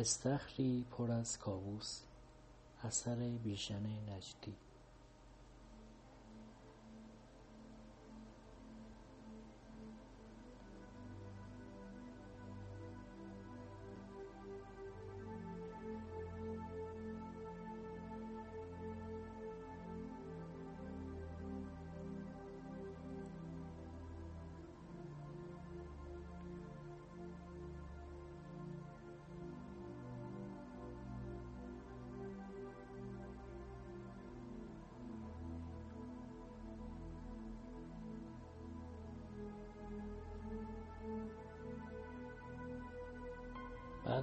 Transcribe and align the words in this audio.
استخری 0.00 0.84
پر 0.90 1.10
از 1.10 1.38
کاووس 1.38 2.00
اثر 2.84 3.16
بیژن 3.16 3.86
نجدی. 3.86 4.54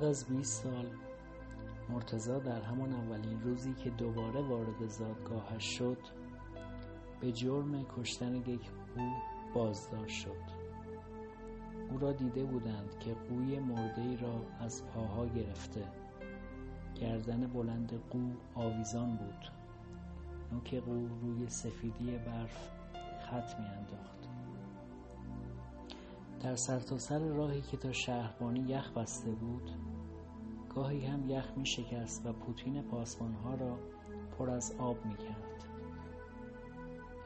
از 0.08 0.26
بیست 0.26 0.64
سال 0.64 0.86
مرتضی 1.90 2.40
در 2.40 2.62
همان 2.62 2.94
اولین 2.94 3.42
روزی 3.42 3.74
که 3.74 3.90
دوباره 3.90 4.42
وارد 4.42 4.88
زادگاهش 4.88 5.64
شد 5.64 5.98
به 7.22 7.32
جرم 7.32 7.86
کشتن 7.98 8.36
یک 8.36 8.72
قو 8.96 9.10
بازداشت 9.54 10.16
شد. 10.16 10.58
او 11.92 11.98
را 11.98 12.12
دیده 12.12 12.44
بودند 12.44 13.00
که 13.00 13.14
قوی 13.14 13.60
مردهای 13.60 14.18
را 14.18 14.42
از 14.60 14.86
پاها 14.86 15.26
گرفته. 15.26 15.84
گردن 16.96 17.48
بلند 17.48 18.02
قو 18.10 18.32
آویزان 18.56 19.18
بود. 19.18 19.52
نوک 20.52 20.76
قو 20.76 21.08
روی 21.08 21.50
سفیدی 21.50 22.18
برف 22.18 22.70
خط 23.30 23.60
میانداخت. 23.60 24.28
در 26.40 26.56
سرتاسر 26.56 27.20
راهی 27.20 27.62
که 27.62 27.78
تا 27.78 27.92
شهربانی 27.92 28.60
یخ 28.60 28.92
بسته 28.92 29.32
بود 29.32 29.72
گاهی 30.78 31.06
هم 31.06 31.30
یخ 31.30 31.52
می 31.56 31.66
شکست 31.66 32.26
و 32.26 32.34
پوتین 32.34 32.82
پاسبانها 32.82 33.56
را 33.56 33.80
پر 34.38 34.50
از 34.50 34.76
آب 34.80 35.06
می 35.06 35.18
کرد 35.18 35.66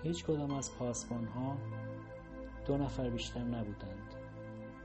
هیچ 0.03 0.25
کدام 0.25 0.51
از 0.51 0.75
پاسبانها 0.75 1.57
دو 2.65 2.77
نفر 2.77 3.09
بیشتر 3.09 3.43
نبودند. 3.43 4.15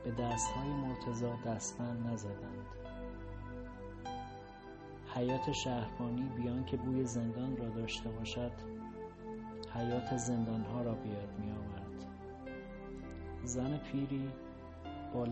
به 0.05 0.11
دستهای 0.11 0.69
مرتضی 0.69 1.27
دستبند 1.47 2.07
نزدند. 2.07 2.67
حیات 5.15 5.53
شهربانی 5.53 6.29
بیان 6.37 6.65
که 6.65 6.77
بوی 6.77 7.05
زندان 7.05 7.57
را 7.57 7.69
داشته 7.69 8.11
باشد 8.11 8.53
حیات 9.75 10.17
زندانها 10.17 10.83
را 10.83 10.95
به 10.95 11.09
یاد 11.09 11.39
می 11.39 11.53
آورد 11.53 12.07
زن 13.45 13.79
پیری 13.79 14.33
با 15.17 15.25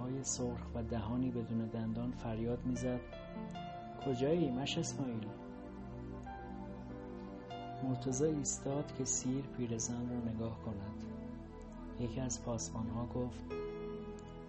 های 0.00 0.24
سرخ 0.24 0.60
و 0.74 0.82
دهانی 0.82 1.30
بدون 1.30 1.66
دندان 1.66 2.10
فریاد 2.10 2.66
می‌زد. 2.66 3.00
کجایی 4.06 4.50
مش 4.50 4.78
اسماعیل؟ 4.78 5.26
مرتضی 7.84 8.24
ایستاد 8.24 8.94
که 8.98 9.04
سیر 9.04 9.44
پیرزن 9.44 10.08
را 10.10 10.32
نگاه 10.32 10.58
کند. 10.64 11.04
یکی 12.00 12.20
از 12.20 12.44
پاسبان 12.44 12.88
ها 12.88 13.06
گفت 13.06 13.44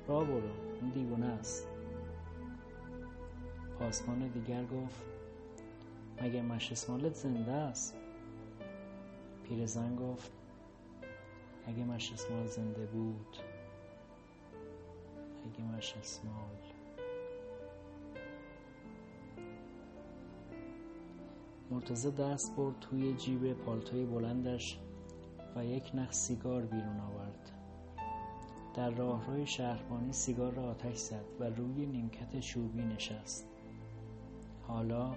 را 0.07 0.23
برو 0.23 0.51
این 0.81 0.89
دیوانه 0.89 1.25
است. 1.25 1.67
پاسبان 3.79 4.27
دیگر 4.27 4.65
گفت 4.65 5.03
مگه 6.21 6.41
اسمالت 6.71 7.13
زنده 7.13 7.51
است؟ 7.51 7.95
پیرزن 9.43 9.95
گفت 9.95 10.31
اگه 11.67 11.83
اسمال 12.13 12.47
زنده 12.47 12.85
بود 12.85 13.37
اگه 15.45 15.63
مش 15.77 15.93
اسمال. 15.97 16.73
مرتزه 21.71 22.11
دست 22.11 22.55
برد 22.55 22.79
توی 22.79 23.13
جیب 23.13 23.53
پالتوی 23.53 24.05
بلندش 24.05 24.79
و 25.55 25.65
یک 25.65 25.91
نخ 25.93 26.11
سیگار 26.11 26.61
بیرون 26.61 26.99
آورد. 26.99 27.51
در 28.73 28.89
راهروی 28.89 29.47
شهربانی 29.47 30.13
سیگار 30.13 30.53
را 30.53 30.63
آتش 30.63 30.97
زد 30.97 31.25
و 31.39 31.43
روی 31.43 31.85
نیمکت 31.85 32.39
چوبی 32.39 32.81
نشست. 32.81 33.47
حالا 34.67 35.15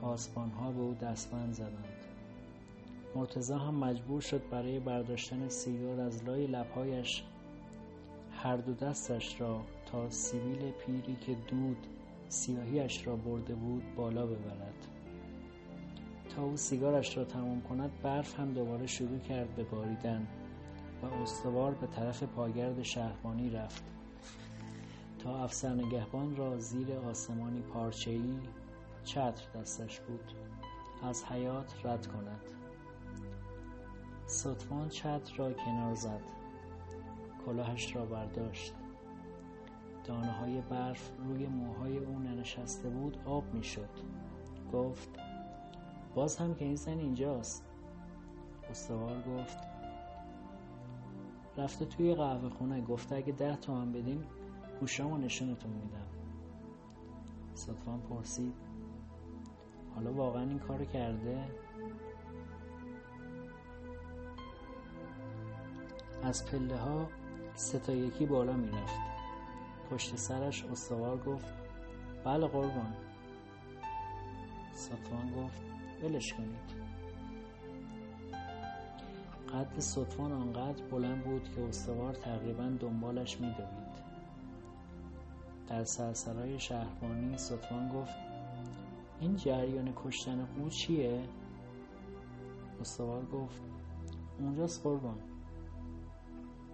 پاسبان 0.00 0.50
ها 0.50 0.72
به 0.72 0.80
او 0.80 0.94
دستبند 0.94 1.52
زدند. 1.52 2.04
مرتضی 3.14 3.52
هم 3.52 3.74
مجبور 3.74 4.20
شد 4.20 4.42
برای 4.50 4.80
برداشتن 4.80 5.48
سیگار 5.48 6.00
از 6.00 6.24
لای 6.24 6.46
لبهایش 6.46 7.24
هر 8.44 8.56
دو 8.56 8.74
دستش 8.74 9.40
را 9.40 9.60
تا 9.86 10.10
سیبیل 10.10 10.70
پیری 10.70 11.16
که 11.16 11.34
دود 11.34 11.86
سیاهیش 12.28 13.06
را 13.06 13.16
برده 13.16 13.54
بود 13.54 13.94
بالا 13.96 14.26
ببرد. 14.26 14.86
تا 16.36 16.42
او 16.42 16.56
سیگارش 16.56 17.16
را 17.16 17.24
تمام 17.24 17.62
کند 17.62 17.90
برف 18.02 18.40
هم 18.40 18.52
دوباره 18.52 18.86
شروع 18.86 19.18
کرد 19.18 19.54
به 19.54 19.64
باریدن 19.64 20.26
و 21.02 21.06
استوار 21.06 21.74
به 21.74 21.86
طرف 21.86 22.22
پاگرد 22.22 22.82
شهربانی 22.82 23.50
رفت. 23.50 23.84
تا 25.18 25.44
افسر 25.44 25.74
نگهبان 25.74 26.36
را 26.36 26.58
زیر 26.58 26.92
آسمانی 26.92 27.60
پارچه‌ای 27.60 28.38
چتر 29.04 29.60
دستش 29.60 30.00
بود. 30.00 30.32
از 31.02 31.24
حیات 31.24 31.86
رد 31.86 32.06
کند. 32.06 32.40
ستوان 34.26 34.88
چتر 34.88 35.36
را 35.36 35.52
کنار 35.52 35.94
زد. 35.94 36.43
کلاهش 37.46 37.96
را 37.96 38.04
برداشت. 38.06 38.74
دانه 40.04 40.32
های 40.32 40.60
برف 40.60 41.10
روی 41.18 41.46
موهای 41.46 41.98
او 41.98 42.18
ننشسته 42.18 42.88
بود 42.88 43.18
آب 43.24 43.54
می‌شد. 43.54 43.90
گفت 44.72 45.10
باز 46.14 46.36
هم 46.36 46.54
که 46.54 46.64
این 46.64 46.76
زن 46.76 46.98
اینجاست. 46.98 47.64
استوار 48.70 49.22
گفت 49.22 49.58
رفته 51.56 51.84
توی 51.84 52.14
قهوه 52.14 52.48
خونه 52.48 52.80
گفته 52.80 53.16
اگه 53.16 53.32
ده 53.32 53.56
تومن 53.56 53.92
بدین 53.92 54.24
گوشامو 54.80 55.18
نشونتون 55.18 55.72
میدم. 55.72 56.06
ستوان 57.54 58.00
پرسید 58.00 58.54
حالا 59.94 60.12
واقعا 60.12 60.42
این 60.42 60.58
کارو 60.58 60.84
کرده؟ 60.84 61.44
از 66.22 66.46
پله 66.46 66.76
ها 66.76 67.08
سه 67.54 67.78
تا 67.78 67.92
یکی 67.92 68.26
بالا 68.26 68.52
می‌رفت 68.52 69.00
پشت 69.90 70.16
سرش 70.16 70.64
استوار 70.64 71.16
گفت 71.16 71.46
بله 72.24 72.46
قربان. 72.46 72.94
سطوان 74.72 75.32
گفت 75.34 75.60
ولش 76.02 76.34
کنید. 76.34 76.84
قد 79.52 79.78
سطوان 79.78 80.32
آنقدر 80.32 80.82
بلند 80.82 81.24
بود 81.24 81.48
که 81.56 81.64
استوار 81.64 82.14
تقریبا 82.14 82.76
دنبالش 82.80 83.40
میدوید. 83.40 83.94
در 85.68 85.84
سرسرای 85.84 86.60
شهربانی 86.60 87.38
سطوان 87.38 87.88
گفت 87.88 88.14
این 89.20 89.36
جریان 89.36 89.92
کشتن 90.04 90.44
قو 90.44 90.68
چیه؟ 90.68 91.28
استوار 92.80 93.24
گفت 93.24 93.62
اونجاست 94.38 94.82
قربان. 94.82 95.33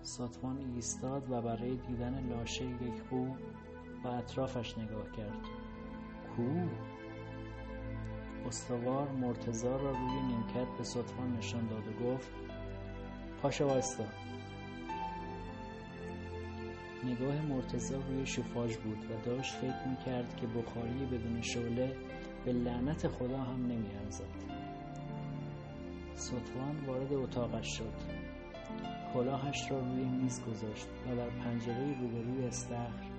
ساتوان 0.02 0.58
ایستاد 0.74 1.30
و 1.30 1.42
برای 1.42 1.76
دیدن 1.76 2.28
لاشه 2.28 2.64
یک 2.64 3.02
قو 3.10 3.26
و 4.04 4.08
اطرافش 4.08 4.78
نگاه 4.78 5.12
کرد. 5.16 5.40
کو؟ 6.36 6.42
استوار 8.46 9.08
مرتزا 9.08 9.76
را 9.76 9.90
روی 9.90 10.22
نیمکت 10.22 10.78
به 10.78 10.84
سطفان 10.84 11.36
نشان 11.36 11.66
داد 11.66 11.88
و 11.88 12.04
گفت 12.04 12.30
پاشا 13.42 13.66
وایستا. 13.66 14.04
نگاه 17.04 17.42
مرتزا 17.42 17.96
روی 17.96 18.26
شوفاژ 18.26 18.76
بود 18.76 18.98
و 19.10 19.24
داشت 19.26 19.54
فکر 19.54 19.88
می‌کرد 19.88 20.36
که 20.36 20.46
بخاری 20.46 21.06
بدون 21.06 21.42
شعله 21.42 21.96
به 22.44 22.52
لعنت 22.52 23.08
خدا 23.08 23.38
هم 23.38 23.66
نمیارزد. 23.66 24.44
سطفان 26.14 26.84
وارد 26.86 27.12
اتاقش 27.12 27.78
شد. 27.78 27.92
کلاهش 29.14 29.70
را 29.70 29.78
روی 29.78 30.04
میز 30.04 30.44
گذاشت 30.44 30.88
و 31.06 31.16
در 31.16 31.30
پنجره 31.30 32.00
روبروی 32.00 32.46
استخر 32.46 33.10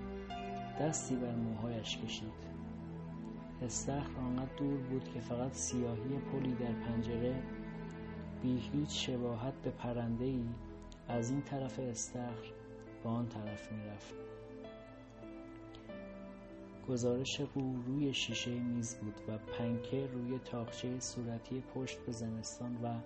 دستی 0.82 1.16
بر 1.16 1.36
موهایش 1.36 1.98
کشید. 1.98 2.42
استخر 3.62 4.20
آنقدر 4.20 4.56
دور 4.58 4.78
بود 4.78 5.14
که 5.14 5.20
فقط 5.20 5.54
سیاهی 5.54 6.20
پلی 6.32 6.54
در 6.54 6.74
پنجره 6.74 7.44
بی 8.42 8.58
هیچ 8.74 9.08
شباهت 9.08 9.54
به 9.64 9.72
پرنده 9.72 10.26
ای 10.26 10.46
از 11.08 11.32
این 11.32 11.42
طرف 11.42 11.80
استخر 11.80 12.52
به 13.04 13.10
آن 13.10 13.28
طرف 13.28 13.72
می‌رفت. 13.72 14.16
گزارش 16.90 17.42
قو 17.42 17.82
روی 17.88 18.14
شیشه 18.14 18.52
میز 18.52 18.96
بود 18.96 19.22
و 19.28 19.38
پنکه 19.38 20.08
روی 20.08 20.40
تاقچه 20.40 21.00
صورتی 21.00 21.64
پشت 21.76 22.06
به 22.06 22.12
زمستان 22.12 22.78
و 22.84 23.00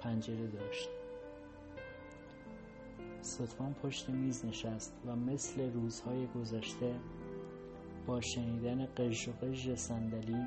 پنجره 0.00 0.46
داشت. 0.46 0.88
صدفان 3.24 3.74
پشت 3.74 4.08
میز 4.08 4.44
نشست 4.44 4.92
و 5.06 5.16
مثل 5.16 5.72
روزهای 5.72 6.26
گذشته 6.26 6.94
با 8.06 8.20
شنیدن 8.20 8.86
قژ 8.86 9.28
و 9.28 9.32
قژ 9.32 9.74
صندلی 9.74 10.46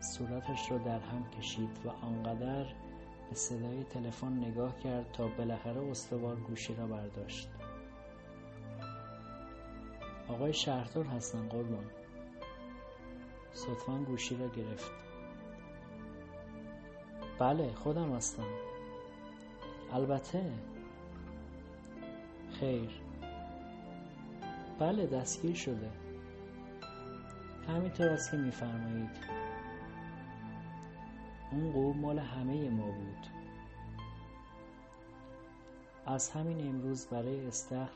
صورتش 0.00 0.70
را 0.70 0.78
در 0.78 0.98
هم 0.98 1.30
کشید 1.38 1.78
و 1.84 1.88
آنقدر 1.88 2.64
به 3.30 3.34
صدای 3.34 3.84
تلفن 3.84 4.32
نگاه 4.32 4.78
کرد 4.78 5.12
تا 5.12 5.28
بالاخره 5.28 5.90
استوار 5.90 6.36
گوشی 6.36 6.74
را 6.74 6.86
برداشت. 6.86 7.48
آقای 10.28 10.52
شهردار 10.52 11.04
هستن 11.04 11.48
قربان 11.48 11.84
صدفان 13.52 14.04
گوشی 14.04 14.36
را 14.36 14.48
گرفت. 14.48 14.90
بله 17.38 17.72
خودم 17.74 18.12
هستم. 18.12 18.46
البته 19.92 20.52
خیر. 22.60 22.90
بله 24.78 25.06
دستگیر 25.06 25.54
شده. 25.54 25.90
همینطور 27.68 28.08
است 28.08 28.30
که 28.30 28.36
میفرمایید. 28.36 29.10
اون 31.52 31.72
قوم 31.72 31.98
مال 31.98 32.18
همه 32.18 32.70
ما 32.70 32.90
بود. 32.90 33.26
از 36.06 36.30
همین 36.30 36.68
امروز 36.68 37.06
برای 37.06 37.46
استخر 37.46 37.90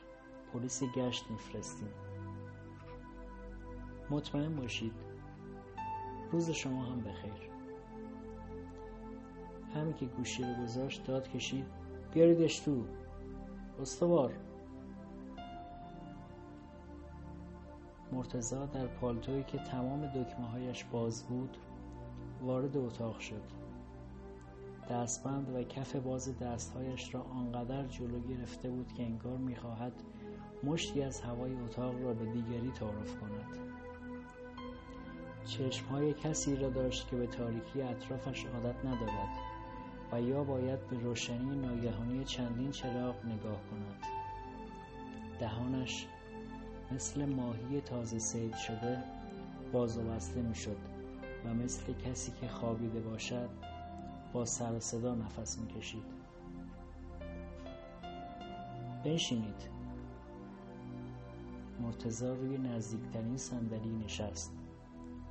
پلیس 0.52 0.82
گشت 0.82 1.30
میفرستیم. 1.30 1.90
مطمئن 4.10 4.56
باشید 4.56 4.94
روز 6.32 6.50
شما 6.50 6.84
هم 6.84 7.00
بخیر. 7.00 7.50
همین 9.74 9.94
که 9.94 10.06
گوشی 10.06 10.42
رو 10.42 10.62
گذاشت 10.62 11.04
داد 11.04 11.28
کشید. 11.28 11.66
بیاریدش 12.14 12.58
تو. 12.58 12.84
استوار. 13.80 14.32
مرتزا 18.12 18.66
در 18.66 18.86
پالتویی 18.86 19.42
که 19.42 19.58
تمام 19.58 20.06
دکمه 20.06 20.46
هایش 20.46 20.84
باز 20.84 21.24
بود 21.24 21.56
وارد 22.42 22.76
اتاق 22.76 23.18
شد. 23.18 23.42
دستبند 24.90 25.56
و 25.56 25.62
کف 25.62 25.96
باز 25.96 26.38
دستهایش 26.38 27.14
را 27.14 27.22
آنقدر 27.22 27.86
جلو 27.86 28.20
گرفته 28.20 28.70
بود 28.70 28.92
که 28.92 29.02
انگار 29.02 29.36
می‌خواهد 29.36 29.92
مشتی 30.64 31.02
از 31.02 31.20
هوای 31.20 31.54
اتاق 31.54 32.02
را 32.02 32.14
به 32.14 32.24
دیگری 32.24 32.70
تعارف 32.70 33.20
کند. 33.20 33.58
چشمهای 35.44 36.14
کسی 36.14 36.56
را 36.56 36.70
داشت 36.70 37.08
که 37.08 37.16
به 37.16 37.26
تاریکی 37.26 37.82
اطرافش 37.82 38.46
عادت 38.46 38.84
ندارد 38.84 39.38
و 40.12 40.20
یا 40.20 40.44
باید 40.44 40.88
به 40.88 40.98
روشنی 40.98 41.56
ناگهانی 41.56 42.24
چندین 42.24 42.70
چراغ 42.70 43.24
نگاه 43.24 43.60
کند. 43.70 44.06
دهانش 45.40 46.06
مثل 46.92 47.24
ماهی 47.24 47.80
تازه 47.80 48.18
سید 48.18 48.56
شده 48.56 49.04
باز 49.72 49.98
و 49.98 50.02
بسته 50.02 50.42
می 50.42 50.54
شد 50.54 50.76
و 51.44 51.54
مثل 51.54 51.92
کسی 51.92 52.32
که 52.32 52.48
خوابیده 52.48 53.00
باشد 53.00 53.48
با 54.32 54.44
سر 54.44 54.78
صدا 54.78 55.14
نفس 55.14 55.58
می 55.58 55.66
کشید 55.66 56.04
بنشینید 59.04 59.70
مرتزا 61.80 62.34
روی 62.34 62.58
نزدیکترین 62.58 63.36
صندلی 63.36 63.92
نشست 64.04 64.52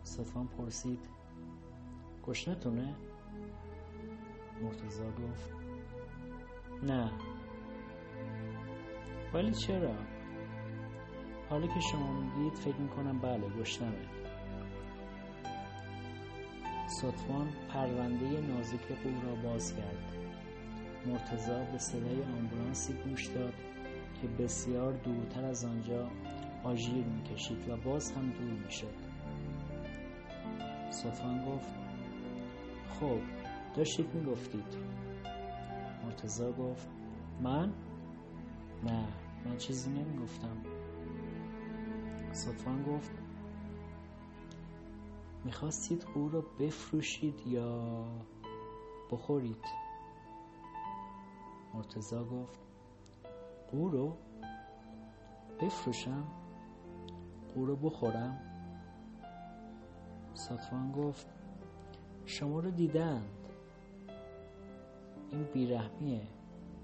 صفان 0.04 0.48
پرسید 0.48 1.10
گشنتونه؟ 2.28 2.96
مرتزا 4.62 5.06
گفت 5.06 5.54
نه 6.84 7.12
ولی 9.34 9.52
چرا؟ 9.52 10.13
حالا 11.54 11.68
که 11.68 11.80
شما 11.80 12.22
میگید 12.22 12.54
فکر 12.54 12.76
می‌کنم 12.76 13.20
بله 13.20 13.50
گشنمه. 13.60 14.08
صدفان 16.88 17.48
پرونده 17.70 18.42
نازک 18.42 18.88
قو 18.88 19.28
را 19.28 19.36
باز 19.36 19.76
کرد. 19.76 20.16
مرتزا 21.06 21.64
به 21.64 21.78
صدای 21.78 22.24
آمبولانسی 22.24 22.94
گوش 22.94 23.28
داد 23.28 23.54
که 24.22 24.28
بسیار 24.28 24.94
دورتر 24.94 25.46
از 25.46 25.66
آنجا 25.66 26.10
آژیر 26.64 27.06
می‌کشید 27.06 27.70
و 27.70 27.78
باز 27.78 28.12
هم 28.12 28.30
دور 28.30 28.64
می‌شد. 28.66 28.96
صدفان 30.92 31.46
گفت 31.46 31.70
خب 33.00 33.20
داشتید 33.76 34.14
می‌گفتید. 34.14 34.78
مرتزا 36.06 36.52
گفت 36.52 36.88
من؟ 37.42 37.74
نه 38.84 39.08
من 39.46 39.58
چیزی 39.58 39.90
نمی‌گفتم. 39.90 40.58
صدفان 42.34 42.84
گفت 42.84 43.12
می‌خواستید 45.46 46.08
او 46.16 46.30
را 46.30 46.42
بفروشید 46.60 47.48
یا 47.48 48.06
بخورید؟ 49.12 49.66
مرتزا 51.74 52.24
گفت 52.24 52.60
قو 53.72 53.90
رو 53.90 54.18
بفروشم 55.62 56.24
قو 57.56 57.66
رو 57.66 57.76
بخورم. 57.76 58.40
صدفان 60.34 60.92
گفت 60.92 61.28
شما 62.26 62.60
رو 62.60 62.72
دیدند. 62.72 63.30
این 65.32 65.44
بیرحمیه 65.44 66.28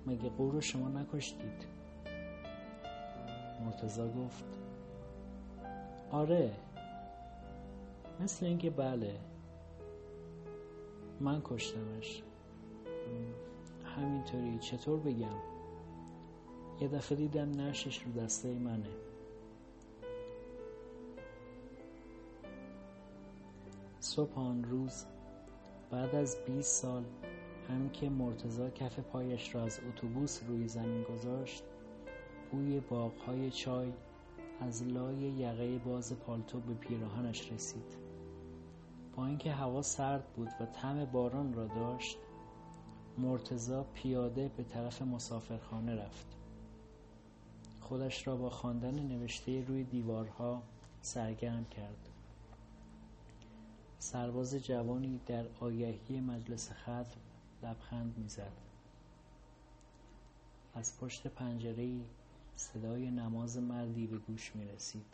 مگه 0.07 0.29
قو 0.29 0.51
رو 0.51 0.61
شما 0.61 0.89
نکشتید؟ 0.89 1.67
مرتزا 3.65 4.07
گفت 4.07 4.58
آره. 6.11 6.51
مثل 8.19 8.45
اینکه 8.45 8.69
بله. 8.69 9.19
من 11.19 11.41
کشتمش. 11.43 12.23
همینطوری. 13.95 14.59
چطور 14.59 14.99
بگم؟ 14.99 15.39
یه 16.81 16.87
دفعه 16.87 17.17
دیدم 17.17 17.61
نشش 17.61 18.03
رو 18.03 18.11
دسته 18.11 18.53
منه. 18.53 18.89
صبح 23.99 24.39
آن 24.39 24.63
روز 24.63 25.05
بعد 25.91 26.15
از 26.15 26.37
20 26.45 26.81
سال 26.81 27.03
هم 27.69 27.89
که 27.89 28.09
مرتزا 28.09 28.69
کف 28.69 28.99
پایش 28.99 29.55
را 29.55 29.63
از 29.63 29.79
اتوبوس 29.89 30.41
روی 30.47 30.67
زمین 30.67 31.03
گذاشت 31.03 31.63
بوی 32.51 32.79
باغهای 32.79 33.51
چای 33.51 33.91
از 34.61 34.83
لای 34.83 35.15
یقه 35.15 35.77
باز 35.77 36.13
پالتو 36.13 36.59
به 36.59 36.73
پیراهنش 36.73 37.51
رسید. 37.51 37.95
با 39.15 39.25
اینکه 39.25 39.51
هوا 39.51 39.81
سرد 39.81 40.23
بود 40.35 40.49
و 40.59 40.65
طعم 40.65 41.05
باران 41.05 41.53
را 41.53 41.67
داشت 41.67 42.17
مرتزا 43.17 43.83
پیاده 43.93 44.51
به 44.57 44.63
طرف 44.63 45.01
مسافرخانه 45.01 45.95
رفت. 45.95 46.27
خودش 47.81 48.27
را 48.27 48.35
با 48.35 48.49
خواندن 48.49 48.99
نوشته 48.99 49.65
روی 49.65 49.83
دیوارها 49.83 50.61
سرگرم 51.01 51.65
کرد. 51.65 52.09
سرباز 53.99 54.55
جوانی 54.55 55.19
در 55.25 55.45
آگهی 55.59 56.19
مجلس 56.19 56.71
خط 56.71 57.13
لبخند 57.63 58.17
می‌زد. 58.17 58.51
از 60.73 60.97
پشت 60.99 61.27
پنجره 61.27 61.99
صدای 62.59 63.11
نماز 63.11 63.57
مردی 63.57 64.07
به 64.07 64.17
گوش 64.17 64.55
می 64.55 64.65
رسید 64.65 65.05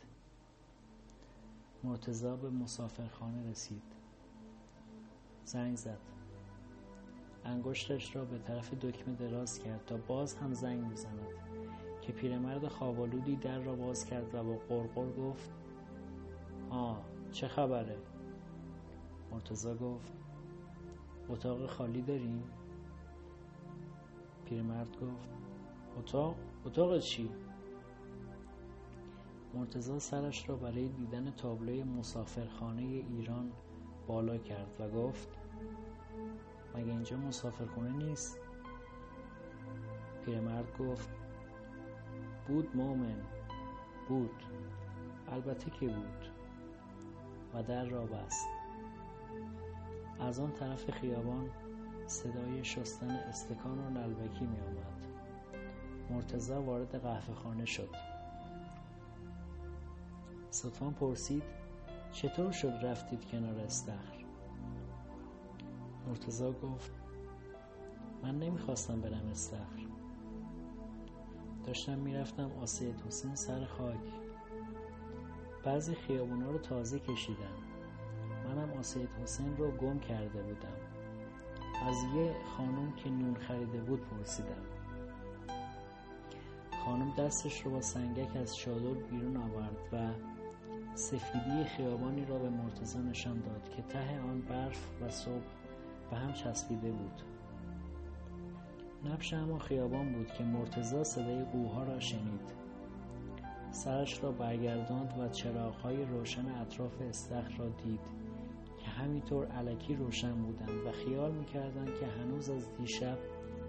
مرتزا 1.83 2.35
به 2.35 2.49
مسافرخانه 2.49 3.49
رسید. 3.49 3.81
زنگ 5.43 5.75
زد. 5.77 5.99
انگشتش 7.45 8.15
را 8.15 8.25
به 8.25 8.37
طرف 8.37 8.73
دکمه 8.73 9.15
دراز 9.15 9.59
کرد 9.59 9.85
تا 9.85 9.97
باز 9.97 10.35
هم 10.35 10.53
زنگ 10.53 10.91
بزند 10.91 11.27
که 12.01 12.11
پیرمرد 12.11 12.67
خوابالودی 12.67 13.35
در 13.35 13.59
را 13.59 13.75
باز 13.75 14.05
کرد 14.05 14.35
و 14.35 14.43
با 14.43 14.55
قرقر 14.55 15.11
گفت 15.11 15.49
آه 16.69 17.01
چه 17.31 17.47
خبره؟ 17.47 17.97
مرتزا 19.31 19.75
گفت 19.75 20.13
اتاق 21.29 21.65
خالی 21.65 22.01
داریم؟ 22.01 22.43
پیرمرد 24.45 24.97
گفت 25.01 25.44
اتاق؟ 25.97 26.35
اتاق 26.65 26.99
چی؟ 26.99 27.29
مرتزا 29.53 29.99
سرش 29.99 30.49
را 30.49 30.55
برای 30.55 30.87
دیدن 30.87 31.31
تابلوی 31.31 31.83
مسافرخانه 31.83 32.81
ایران 32.81 33.51
بالا 34.07 34.37
کرد 34.37 34.75
و 34.79 34.89
گفت 34.89 35.29
مگه 36.75 36.91
اینجا 36.91 37.17
مسافرخانه 37.17 37.91
نیست؟ 37.91 38.39
پیرمرد 40.25 40.77
گفت 40.79 41.09
بود 42.47 42.75
مومن 42.75 43.21
بود 44.09 44.43
البته 45.27 45.71
که 45.71 45.87
بود 45.87 46.29
و 47.53 47.63
در 47.63 47.85
را 47.85 48.05
بست. 48.05 48.47
از 50.19 50.39
آن 50.39 50.51
طرف 50.51 50.91
خیابان 50.91 51.49
صدای 52.07 52.63
شستن 52.63 53.09
استکان 53.09 53.79
و 53.79 53.89
نلبکی 53.89 54.45
می 54.45 54.59
آمد 54.59 54.94
مرتزا 56.09 56.61
وارد 56.61 57.01
قهوه 57.01 57.35
خانه 57.35 57.65
شد. 57.65 57.89
ستوان 60.51 60.93
پرسید 60.93 61.43
چطور 62.11 62.51
شد 62.51 62.73
رفتید 62.83 63.25
کنار 63.25 63.59
استخر؟ 63.59 64.25
مرتزا 66.07 66.51
گفت 66.51 66.91
من 68.23 68.39
نمی‌خواستم 68.39 69.01
برم 69.01 69.27
استخر. 69.31 69.85
داشتم 71.65 71.97
می‌رفتم 71.97 72.51
آسید 72.61 73.01
حسین 73.07 73.35
سر 73.35 73.65
خاک. 73.65 73.99
بعضی 75.63 75.95
خیابونا 75.95 76.51
رو 76.51 76.57
تازه 76.57 76.99
کشیدم. 76.99 77.57
منم 78.45 78.71
آسید 78.79 79.09
حسین 79.23 79.57
رو 79.57 79.71
گم 79.71 79.99
کرده 79.99 80.43
بودم. 80.43 80.77
از 81.87 81.95
یه 82.15 82.35
خانم 82.57 82.91
که 82.91 83.09
نون 83.09 83.35
خریده 83.35 83.81
بود 83.81 84.01
پرسیدم. 84.01 84.74
خانم 86.85 87.13
دستش 87.17 87.61
رو 87.61 87.71
با 87.71 87.81
سنگک 87.81 88.35
از 88.35 88.55
چادر 88.55 88.93
بیرون 88.93 89.37
آورد 89.37 89.77
و 89.93 90.09
سفیدی 90.95 91.63
خیابانی 91.63 92.25
را 92.25 92.39
به 92.39 92.49
مرتزا 92.49 92.99
نشان 92.99 93.39
داد 93.39 93.69
که 93.69 93.81
ته 93.81 94.19
آن 94.19 94.41
برف 94.41 94.87
و 95.01 95.09
صبح 95.09 95.43
به 96.11 96.17
هم 96.17 96.33
چسبیده 96.33 96.91
بود. 96.91 97.21
نبش 99.05 99.33
همان 99.33 99.59
خیابان 99.59 100.13
بود 100.13 100.31
که 100.31 100.43
مرتزا 100.43 101.03
صدای 101.03 101.43
قوها 101.43 101.83
را 101.83 101.99
شنید. 101.99 102.53
سرش 103.71 104.23
را 104.23 104.31
برگرداند 104.31 105.19
و 105.19 105.29
چراغهای 105.29 106.05
روشن 106.05 106.47
اطراف 106.47 107.01
استخر 107.01 107.57
را 107.57 107.69
دید 107.69 108.07
که 108.77 108.85
همینطور 108.85 109.47
علکی 109.47 109.95
روشن 109.95 110.33
بودند 110.33 110.85
و 110.85 110.91
خیال 110.91 111.31
می‌کردند 111.31 111.95
که 111.99 112.05
هنوز 112.05 112.49
از 112.49 112.73
دیشب 112.77 113.17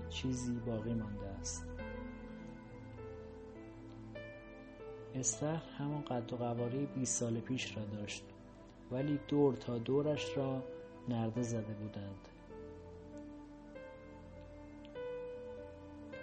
چیزی 0.09 0.61
باقی 0.67 0.95
مانده 0.95 1.29
است. 1.29 1.76
استخر 5.19 5.63
همان 5.79 6.03
قد 6.03 6.33
و 6.33 6.37
قواره 6.37 6.87
20 6.87 7.21
سال 7.21 7.41
پیش 7.41 7.77
را 7.77 7.85
داشت 7.85 8.25
ولی 8.91 9.19
دور 9.29 9.55
تا 9.55 9.79
دورش 9.79 10.37
را 10.37 10.63
نرده 11.09 11.43
زده 11.43 11.75
بودند 11.75 12.29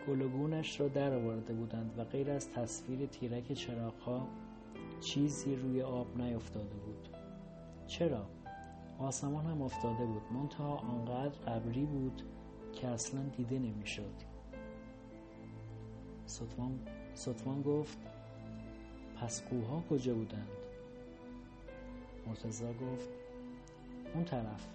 گلگونش 0.08 0.80
را 0.80 0.88
در 0.88 1.14
آورده 1.14 1.54
بودند 1.54 2.00
و 2.00 2.04
غیر 2.04 2.32
از 2.32 2.52
تصویر 2.52 3.06
تیرک 3.06 3.54
چراغها 3.54 4.28
چیزی 5.02 5.56
روی 5.56 5.82
آب 5.82 6.22
نیفتاده 6.22 6.76
بود 6.76 7.08
چرا؟ 7.88 8.26
آسمان 9.00 9.46
هم 9.46 9.62
افتاده 9.62 10.06
بود 10.06 10.22
منتها 10.32 10.76
آنقدر 10.76 11.40
قبری 11.40 11.86
بود 11.86 12.22
که 12.74 12.88
اصلا 12.88 13.22
دیده 13.38 13.60
نمی‌شد. 13.60 14.14
ستوان, 16.26 16.80
ستوان 17.14 17.62
گفت 17.62 18.13
پس 19.24 19.44
قوها 19.44 19.84
کجا 19.90 20.14
بودند؟ 20.14 20.48
مرتزا 22.28 22.74
گفت 22.74 23.10
اون 24.14 24.26
طرف 24.26 24.68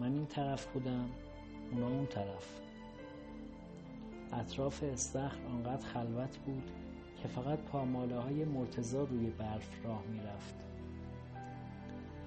من 0.00 0.12
این 0.12 0.26
طرف 0.26 0.66
بودم 0.66 1.08
اونا 1.70 1.88
اون 1.88 2.06
طرف 2.06 2.60
اطراف 4.32 4.82
استخر 4.82 5.46
آنقدر 5.46 5.86
خلوت 5.86 6.36
بود 6.36 6.70
که 7.22 7.28
فقط 7.28 7.58
پاماله 7.58 8.18
های 8.18 8.44
مرتزا 8.44 9.04
روی 9.04 9.30
برف 9.30 9.84
راه 9.84 10.02
می‌رفت 10.06 10.54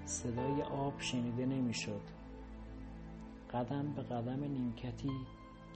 صدای 0.06 0.62
آب 0.62 1.00
شنیده 1.00 1.46
نمی‌شد. 1.46 2.02
قدم 3.54 3.94
به 3.94 4.02
قدم 4.02 4.44
نیمکتی 4.44 5.12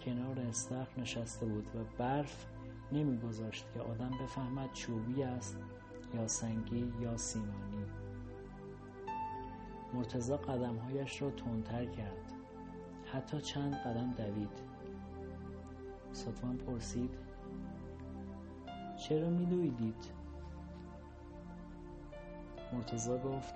کنار 0.06 0.40
استخر 0.40 1.02
نشسته 1.02 1.46
بود 1.46 1.68
و 1.76 1.98
برف 1.98 2.46
نمیگذاشت 2.92 3.66
که 3.74 3.80
آدم 3.80 4.12
بفهمد 4.24 4.74
چوبی 4.74 5.24
است 5.24 5.58
یا 6.14 6.28
سنگی 6.28 6.94
یا 7.02 7.18
سیمانی. 7.18 7.86
مرتزا 9.94 10.38
قدمهایش 10.38 11.22
را 11.22 11.32
تندتر 11.32 11.86
کرد. 11.86 12.34
حتی 13.14 13.42
چند 13.42 13.74
قدم 13.74 14.14
دوید. 14.14 14.60
ستوان 16.12 16.58
پرسید 16.58 17.18
چرا 18.98 19.30
میدویدید 19.30 20.12
مرتزا 22.74 23.18
گفت 23.18 23.54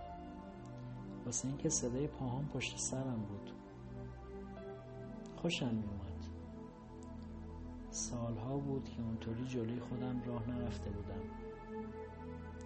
واسه 1.26 1.48
اینکه 1.48 1.70
صدای 1.70 2.08
پاهام 2.08 2.48
پشت 2.48 2.78
سرم 2.78 3.26
بود. 3.30 3.52
خوشم 5.36 5.76
میومد 5.76 6.13
سالها 7.94 8.58
بود 8.58 8.90
که 8.90 9.02
اونطوری 9.02 9.48
جلوی 9.48 9.80
خودم 9.80 10.22
راه 10.26 10.50
نرفته 10.50 10.90
بودم. 10.90 11.22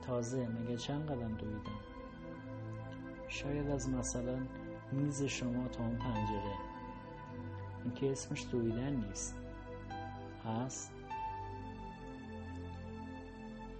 تازه 0.01 0.47
مگه 0.47 0.77
چند 0.77 1.11
قدم 1.11 1.33
دویدم؟ 1.33 1.79
شاید 3.27 3.67
از 3.69 3.89
مثلا 3.89 4.37
میز 4.91 5.23
شما 5.23 5.67
تا 5.67 5.83
اون 5.83 5.95
پنجره. 5.95 6.55
این 7.83 7.93
که 7.93 8.11
اسمش 8.11 8.45
دویدن 8.51 8.93
نیست. 8.93 9.35
هست. 10.45 10.91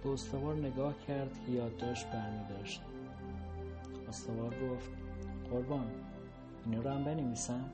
به 0.02 0.10
استوار 0.10 0.54
نگاه 0.56 0.94
کرد 1.06 1.44
که 1.46 1.52
یادداشت 1.52 2.06
برمی 2.10 2.48
داشت 2.48 2.82
استوار 4.08 4.54
گفت 4.68 4.90
قربان 5.50 5.90
اینو 6.66 6.82
رو 6.82 6.90
هم 6.90 7.04
بنویسم؟ 7.04 7.70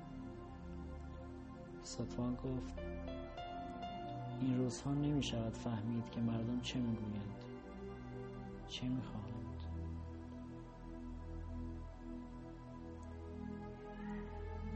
ستوان 1.82 2.34
گفت 2.34 2.72
این 4.40 4.58
روزها 4.58 4.94
نمی 4.94 5.22
شود 5.22 5.52
فهمید 5.52 6.10
که 6.10 6.20
مردم 6.20 6.60
چه 6.60 6.78
می‌گویند 6.78 7.44
چه 8.68 8.88
می‌خواهند. 8.88 9.34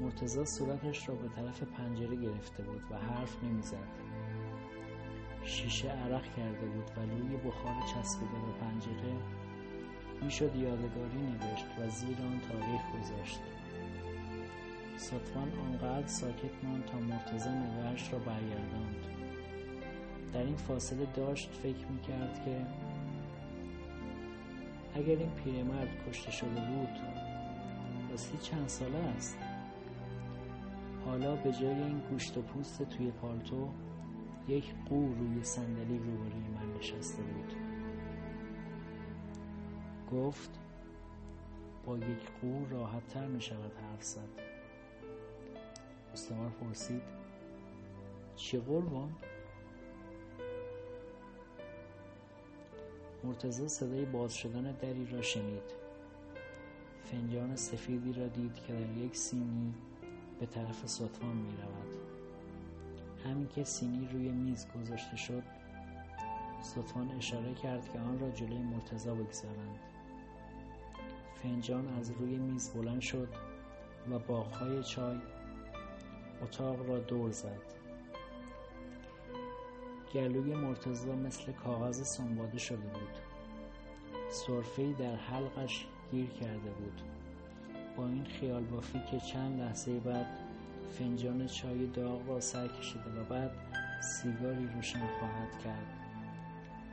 مرتزا 0.01 0.45
صورتش 0.45 1.09
را 1.09 1.15
به 1.15 1.29
طرف 1.29 1.63
پنجره 1.63 2.17
گرفته 2.17 2.63
بود 2.63 2.83
و 2.91 2.99
حرف 2.99 3.45
نمی‌زد. 3.45 3.89
شیشه 5.45 5.89
عرق 5.89 6.35
کرده 6.37 6.67
بود 6.67 6.91
و 6.97 7.01
روی 7.01 7.37
بخار 7.37 7.83
چسبیده 7.95 8.33
به 8.33 8.53
پنجره. 8.61 9.15
می‌شد 10.23 10.57
یادگاری 10.57 11.23
نوشت 11.23 11.67
و 11.79 11.89
زیر 11.89 12.17
آن 12.23 12.41
تاریخ 12.41 12.83
گذاشت. 12.95 13.41
سطفان 14.97 15.53
آنقدر 15.59 16.07
ساکت 16.07 16.65
ماند 16.65 16.85
تا 16.85 16.99
مرتزا 16.99 17.51
نگاهش 17.51 18.13
را 18.13 18.19
برگرداند. 18.19 19.18
در 20.33 20.43
این 20.43 20.57
فاصله 20.57 21.07
داشت 21.17 21.51
فکر 21.51 21.87
می‌کرد 21.87 22.45
که 22.45 22.67
اگر 24.95 25.17
این 25.17 25.31
پیرمرد 25.45 25.89
کشته 26.09 26.31
شده 26.31 26.49
بود 26.49 26.89
راستی 28.11 28.39
چند 28.39 28.69
ساله 28.69 28.99
است؟ 28.99 29.37
حالا 31.07 31.37
به 31.37 31.53
جای 31.53 31.83
این 31.83 31.99
گوشت 32.11 32.37
و 32.37 32.43
پوست 32.43 32.83
توی 32.83 33.11
پالتو 33.11 33.69
یک 34.49 34.75
قو 34.89 35.15
روی 35.15 35.45
صندلی 35.45 35.99
روبروی 35.99 36.49
من 36.55 36.79
نشسته 36.79 37.23
بود. 37.23 37.53
گفت 40.13 40.51
با 41.87 41.99
یک 41.99 42.31
قو 42.43 42.65
راحت 42.71 43.07
تر 43.09 43.27
می 43.27 43.41
شود 43.41 43.73
حرف 43.91 44.03
زد. 44.03 44.29
استوار 46.13 46.51
پرسید 46.51 47.03
چی 48.37 48.59
قربان؟ 48.59 49.15
مرتزا 53.29 53.69
صدای 53.69 54.05
باز 54.05 54.35
شدن 54.35 54.73
دری 54.73 55.07
را 55.07 55.23
شنید. 55.23 55.63
فنجان 57.05 57.57
سفیدی 57.57 58.13
را 58.13 58.27
دید 58.27 58.55
که 58.55 58.73
در 58.73 58.91
یک 59.05 59.17
سینی 59.17 59.75
به 60.41 60.47
طرف 60.47 60.87
ستوان 60.87 61.37
می 61.37 61.57
رود. 61.57 61.97
همین 63.25 63.49
که 63.49 63.65
سینی 63.65 64.09
روی 64.13 64.29
میز 64.29 64.67
گذاشته 64.69 65.17
شد 65.17 65.43
ستوان 66.63 67.11
اشاره 67.11 67.55
کرد 67.55 67.93
که 67.93 67.99
آن 67.99 68.19
را 68.19 68.31
جلوی 68.31 68.59
مرتزا 68.59 69.15
بگذارند. 69.15 69.79
فنجان 71.43 71.89
از 71.89 72.11
روی 72.11 72.39
میز 72.39 72.71
بلند 72.71 73.01
شد 73.01 73.29
و 74.11 74.19
باغهای 74.19 74.83
چای 74.83 75.19
اتاق 76.43 76.89
را 76.89 76.99
دور 76.99 77.31
زد. 77.31 77.78
گلوی 80.15 80.55
مرتزا 80.55 81.13
مثل 81.13 81.53
کاغذ 81.53 82.03
سنباده 82.03 82.59
شده 82.59 82.77
بود. 82.77 83.19
صرفهای 84.31 84.93
در 84.93 85.17
حلقش 85.17 85.87
گیر 86.11 86.31
کرده 86.31 86.71
بود. 86.71 87.01
با 87.97 88.07
این 88.07 88.25
خیال 88.25 88.65
بافی 88.65 89.01
که 89.11 89.21
چند 89.21 89.61
لحظه 89.61 90.01
بعد 90.01 90.27
فنجان 90.91 91.47
چای 91.47 91.87
داغ 91.87 92.29
را 92.29 92.41
سر 92.41 92.69
کشیده 92.69 93.21
و 93.21 93.25
بعد 93.25 93.51
سیگاری 94.01 94.67
روشن 94.67 95.07
خواهد 95.19 95.59
کرد. 95.65 95.87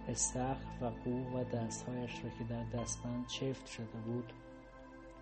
استخر 0.07 0.55
و 0.81 0.86
قو 0.86 1.38
و 1.38 1.43
دستهایش 1.43 2.12
را 2.24 2.29
که 2.29 2.43
در 2.43 2.63
دستبند 2.63 3.27
چفت 3.27 3.65
شده 3.65 4.00
بود 4.05 4.34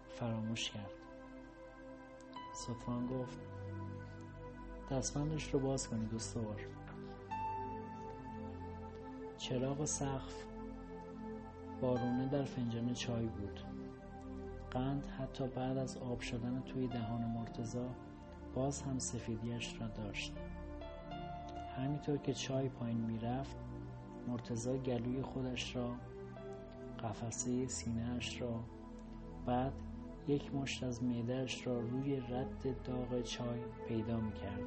فراموش 0.09 0.71
کرد. 0.71 0.91
سطفان 2.53 3.07
گفت 3.07 3.37
دستبندش 4.91 5.53
رو 5.53 5.59
باز 5.59 5.89
کنید 5.89 6.15
استوار 6.15 6.59
چراغ 9.43 9.85
سقف 9.85 10.45
بارونه 11.81 12.27
در 12.27 12.43
فنجان 12.43 12.93
چای 12.93 13.25
بود 13.25 13.59
قند 14.71 15.05
حتی 15.05 15.47
بعد 15.47 15.77
از 15.77 15.97
آب 15.97 16.19
شدن 16.19 16.63
توی 16.65 16.87
دهان 16.87 17.21
مرتزا 17.21 17.89
باز 18.55 18.81
هم 18.81 18.99
سفیدیش 18.99 19.81
را 19.81 19.87
داشت 19.87 20.33
همینطور 21.77 22.17
که 22.17 22.33
چای 22.33 22.69
پایین 22.69 22.97
می‌رفت 22.97 23.55
مرتزا 24.27 24.77
گلوی 24.77 25.21
خودش 25.21 25.75
را 25.75 25.95
قفسه 27.03 27.67
سینهاش 27.67 28.41
را 28.41 28.59
بعد 29.45 29.73
یک 30.27 30.55
مشت 30.55 30.83
از 30.83 31.03
معدهش 31.03 31.67
را 31.67 31.79
روی 31.79 32.19
رد 32.19 32.83
داغ 32.83 33.21
چای 33.21 33.59
پیدا 33.87 34.17
می 34.19 34.33
کرد. 34.33 34.63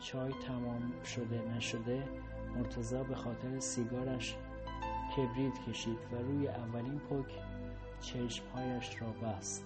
چای 0.00 0.32
تمام 0.32 1.02
شده 1.04 1.42
نشده 1.56 2.08
مرتزا 2.56 3.02
به 3.02 3.14
خاطر 3.14 3.58
سیگارش 3.58 4.36
کبریت 5.16 5.58
کشید 5.68 5.98
و 6.12 6.16
روی 6.16 6.48
اولین 6.48 6.98
پک 6.98 7.26
چشمهایش 8.00 9.02
را 9.02 9.08
بست. 9.08 9.64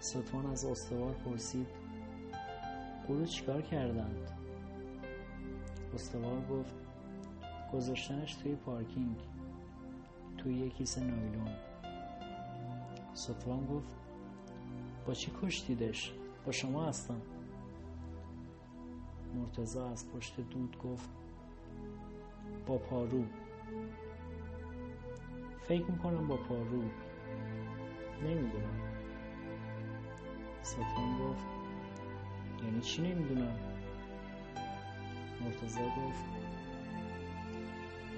ستوان 0.00 0.46
از 0.46 0.64
استوار 0.64 1.12
پرسید 1.12 1.66
قولو 3.08 3.26
چیکار 3.26 3.62
کردند؟ 3.62 4.30
استوار 5.94 6.40
گفت 6.50 6.74
گذاشتنش 7.72 8.34
توی 8.34 8.54
پارکینگ 8.54 9.16
توی 10.38 10.54
یک 10.54 10.74
کیسه 10.74 11.00
نایلون. 11.00 11.48
ستوان 13.14 13.66
گفت 13.66 13.88
با 15.06 15.14
چی 15.14 15.32
کشتیدش؟ 15.42 16.12
با 16.46 16.52
شما 16.52 16.86
هستم. 16.86 17.20
مرتزا 19.34 19.90
از 19.90 20.10
پشت 20.12 20.40
دود 20.40 20.76
گفت 20.78 21.10
با 22.66 22.78
پارو. 22.78 23.24
فکر 25.68 25.84
می‌کنم 25.84 26.26
با 26.26 26.36
پارو. 26.36 26.82
نمی‌دونم. 28.22 28.80
ستوان 30.62 31.18
گفت 31.18 31.44
یعنی 32.64 32.80
چی 32.80 33.02
نمی‌دونم؟ 33.02 33.56
مرتزا 35.40 35.84
گفت 35.84 36.24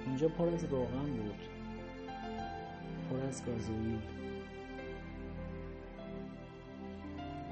اونجا 0.07 0.28
پر 0.28 0.49
از 0.49 0.64
روغن 0.64 1.12
بود. 1.16 1.40
پر 3.11 3.26
از 3.26 3.47
گازوئیل. 3.47 4.22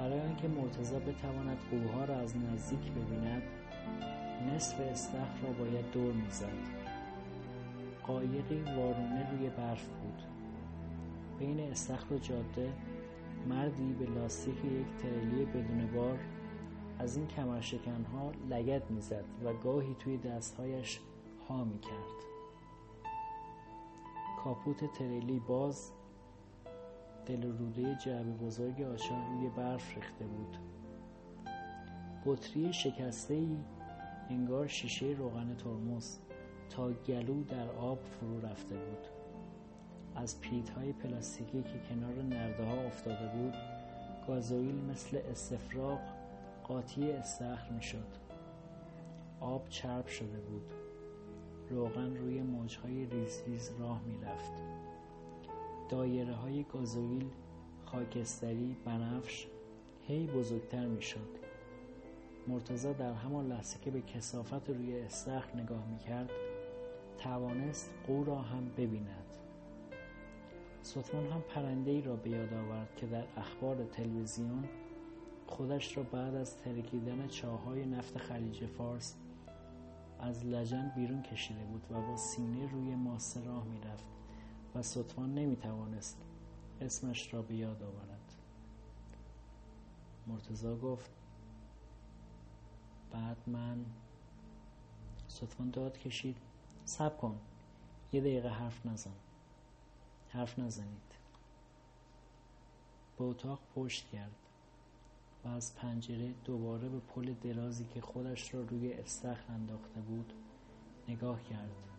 برای 0.01 0.21
آنکه 0.21 0.49
مرتزا 0.49 0.99
بتواند 0.99 1.59
قوها 1.71 2.05
را 2.05 2.17
از 2.17 2.37
نزدیک 2.37 2.93
ببیند 2.93 3.43
نصف 4.49 4.81
استخر 4.81 5.41
را 5.43 5.53
باید 5.53 5.91
دور 5.91 6.13
می‌زد. 6.13 6.47
قایقی 8.07 8.63
وارونه 8.63 9.31
روی 9.31 9.51
برف 9.51 9.89
بود. 9.89 10.23
بین 11.39 11.61
استخر 11.61 12.15
و 12.15 12.19
جاده 12.19 12.73
مردی 13.49 13.93
به 13.93 14.07
لاستیک 14.07 14.65
یک 14.65 15.03
تریلی 15.03 15.45
بدون 15.45 15.91
بار 15.95 16.19
از 16.99 17.17
این 17.17 17.27
کمرشکنها 17.27 18.33
لگت 18.51 18.91
می‌زد 18.91 19.25
و 19.45 19.53
گاهی 19.53 19.97
توی 19.99 20.17
دستهایش 20.17 21.01
ها 21.49 21.65
می‌کرد. 21.65 22.21
کاپوت 24.45 24.93
تریلی 24.93 25.41
باز 25.41 25.93
دل 27.31 27.43
روده 27.43 27.95
جعبه 27.95 28.31
بزرگ 28.31 28.83
آچار 28.83 29.19
روی 29.29 29.49
برف 29.49 29.97
ریخته 29.97 30.25
بود. 30.25 30.57
بطری 32.27 32.73
شکسته 32.73 33.35
ای 33.35 33.57
انگار 34.31 34.67
شیشه 34.67 35.07
روغن 35.07 35.57
ترمز 35.57 36.19
تا 36.71 36.93
گلو 36.93 37.45
در 37.45 37.71
آب 37.71 37.99
فرو 38.03 38.41
رفته 38.41 38.75
بود. 38.75 39.07
از 40.17 40.37
های 40.77 40.93
پلاستیکی 40.93 41.63
که 41.63 41.81
کنار 41.89 42.23
نرده 42.23 42.65
ها 42.65 42.83
افتاده 42.87 43.27
بود 43.37 43.55
گازوئیل 44.27 44.75
مثل 44.75 45.19
استفراغ 45.31 46.01
قاطی 46.65 47.13
استخر 47.13 47.71
می 47.71 47.83
شد 47.83 48.09
آب 49.41 49.69
چرب 49.69 50.07
شده 50.07 50.41
بود. 50.41 50.73
روغن 51.71 52.17
روی 52.17 52.43
موجهای 52.43 53.07
ریز 53.07 53.43
ریز 53.47 53.71
راه 53.79 54.03
می 54.03 54.25
رفت 54.25 54.80
دایره 55.91 56.35
های 56.35 56.63
گازوئیل 56.63 57.31
خاکستری 57.85 58.77
بنفش 58.85 59.47
هی 60.07 60.27
بزرگتر 60.27 60.87
می 60.87 61.03
شد 61.03 61.39
مرتزا 62.49 62.93
در 62.93 63.13
همان 63.13 63.49
لحظه 63.49 63.79
که 63.81 63.91
به 63.91 64.01
کسافت 64.01 64.71
روی 64.71 65.01
استخر 65.01 65.57
نگاه 65.57 65.87
می 65.87 65.99
کرد 65.99 66.31
توانست 67.19 67.91
قو 68.07 68.25
را 68.25 68.39
هم 68.39 68.69
ببیند. 68.77 69.37
ستمان 70.83 71.27
هم 71.27 71.41
پرنده 71.41 71.91
ای 71.91 72.03
را 72.03 72.17
به 72.17 72.31
یاد 72.31 72.55
آورد 72.55 72.97
که 72.97 73.07
در 73.07 73.25
اخبار 73.37 73.85
تلویزیون 73.85 74.65
خودش 75.47 75.97
را 75.97 76.03
بعد 76.03 76.35
از 76.35 76.57
ترکیدن 76.57 77.27
چاهای 77.29 77.87
نفت 77.87 78.19
خلیج 78.19 78.67
فارس 78.67 79.17
از 80.21 80.47
لجن 80.47 80.93
بیرون 80.97 81.23
کشیده 81.23 81.65
بود 81.65 81.87
و 81.91 82.01
با 82.01 82.17
سینه 82.17 82.73
روی 82.73 82.95
ماسه 82.95 83.45
راه 83.45 83.65
می‌رفت. 83.65 84.20
و 84.75 84.83
ستوان 84.83 85.35
نمی‌توانست 85.35 86.19
اسمش 86.81 87.35
را 87.35 87.43
به 87.43 87.55
یاد 87.55 87.83
آورد. 87.83 88.33
مرتزا 90.27 90.77
گفت 90.77 91.11
بعد 93.11 93.37
من 93.47 93.85
ستوان 95.29 95.71
داد 95.71 95.99
کشید. 95.99 96.37
سب 96.85 97.19
کن 97.19 97.41
یه 98.13 98.21
دقیقه 98.21 98.49
حرف 98.49 98.87
نزن. 98.87 99.15
حرف 100.29 100.59
نزنید. 100.59 101.15
به 103.19 103.25
اتاق 103.25 103.61
پشت 103.75 104.09
کرد 104.09 104.37
و 105.45 105.49
از 105.49 105.75
پنجره 105.75 106.35
دوباره 106.45 106.89
به 106.89 106.99
پل 106.99 107.35
درازی 107.35 107.85
که 107.85 108.01
خودش 108.01 108.55
را 108.55 108.61
روی 108.61 108.93
استخر 108.93 109.53
انداخته 109.53 110.01
بود 110.01 110.33
نگاه 111.09 111.43
کرد. 111.43 111.90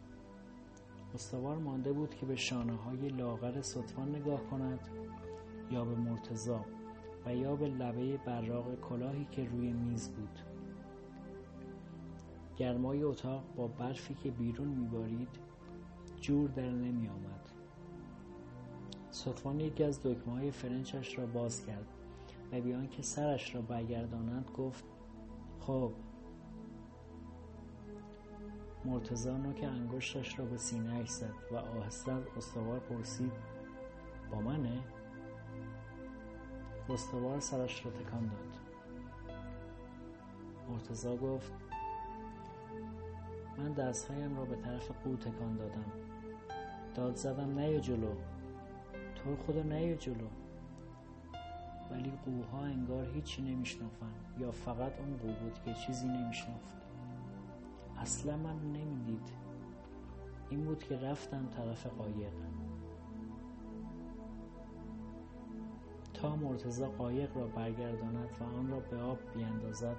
استوار 1.14 1.58
مانده 1.58 1.94
بود 1.94 2.16
که 2.16 2.26
به 2.26 2.36
شانه 2.36 2.76
های 2.76 3.10
لاغر 3.10 3.62
سطفان 3.62 4.16
نگاه 4.16 4.44
کند 4.44 4.80
یا 5.72 5.86
به 5.86 5.96
مرتزا 5.96 6.66
و 7.26 7.36
یا 7.36 7.56
به 7.56 7.68
لبه 7.68 8.18
براغ 8.18 8.80
کلاهی 8.82 9.28
که 9.32 9.46
روی 9.46 9.74
میز 9.74 10.10
بود. 10.10 10.40
گرمای 12.58 13.04
اتاق 13.04 13.44
با 13.56 13.68
برفی 13.68 14.14
که 14.14 14.32
بیرون 14.32 14.68
میبارید 14.68 15.30
جور 16.22 16.50
در 16.50 16.70
نمی 16.70 17.08
آمد 17.08 17.50
صفوان 19.12 19.60
یکی 19.60 19.84
از 19.84 20.00
دکمه 20.04 20.34
های 20.34 20.52
فرنچش 20.52 21.20
را 21.20 21.26
باز 21.26 21.66
کرد 21.66 21.88
و 22.52 22.62
بیان 22.62 22.90
که 22.90 23.02
سرش 23.02 23.56
را 23.56 23.62
برگردانند 23.62 24.52
گفت 24.58 24.84
خب 25.60 25.92
مرتزا 28.86 29.38
نوک 29.38 29.64
انگشتش 29.64 30.40
را 30.40 30.46
به 30.46 30.58
سینه 30.58 31.06
زد 31.06 31.34
و 31.52 31.56
آهسته 31.56 32.12
از 32.12 32.24
استوار 32.38 32.80
پرسید 32.80 33.32
با 34.32 34.42
منه؟ 34.42 34.80
استوار 36.90 37.40
سرش 37.40 37.86
را 37.86 37.92
تکان 37.92 38.28
داد. 38.28 38.60
مرتزا 40.70 41.18
گفت 41.18 41.54
من 43.58 43.74
دستهایم 43.74 44.38
را 44.38 44.46
به 44.46 44.56
طرف 44.56 44.92
قو 45.04 45.16
تکان 45.16 45.56
دادم. 45.58 45.92
داد 46.96 47.16
زدم 47.16 47.60
نه 47.60 47.80
جلو. 47.80 48.14
تو 49.16 49.36
خدا 49.36 49.64
نه 49.64 49.96
جلو. 49.96 50.28
ولی 51.92 52.14
قوها 52.26 52.66
انگار 52.66 53.06
هیچی 53.14 53.42
نمیشنفن 53.42 54.14
یا 54.40 54.52
فقط 54.52 55.00
اون 55.00 55.18
قو 55.18 55.28
بود 55.28 55.60
که 55.66 55.74
چیزی 55.74 56.08
نمیشنفت 56.08 56.72
اصلا 58.02 58.38
من 58.38 58.60
نمی‌دید. 58.60 59.30
این 60.50 60.66
بود 60.66 60.84
که 60.84 60.98
رفتم 60.98 61.50
طرف 61.58 61.86
قایق. 61.86 62.34
تا 66.14 66.36
مرتزا 66.36 66.90
قایق 66.90 67.38
را 67.38 67.48
برگرداند 67.48 68.30
و 68.40 68.44
آن 68.44 68.70
را 68.70 68.80
به 68.80 68.98
آب 68.98 69.18
بیاندازد 69.34 69.96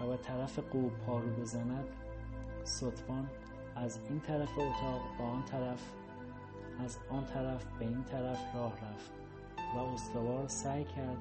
و 0.00 0.06
به 0.06 0.16
طرف 0.16 0.58
قو 0.58 0.88
پارو 0.88 1.28
بزند 1.28 1.84
ستوان 2.64 3.30
از 3.76 4.00
این 4.08 4.20
طرف 4.20 4.58
اتاق 4.58 5.00
به 5.18 5.24
آن 5.24 5.44
طرف 5.44 5.92
از 6.84 6.98
آن 7.10 7.24
طرف 7.24 7.64
به 7.78 7.84
این 7.84 8.04
طرف 8.04 8.54
راه 8.54 8.72
رفت 8.72 9.10
و 9.74 9.78
استوار 9.78 10.48
سعی 10.48 10.84
کرد 10.84 11.18